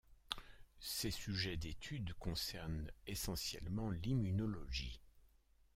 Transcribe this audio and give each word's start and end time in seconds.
Ses 0.79 1.11
sujets 1.11 1.57
d'étude 1.57 2.15
concernent 2.15 2.89
essentiellement 3.05 3.91
l'immunologie. 3.91 4.99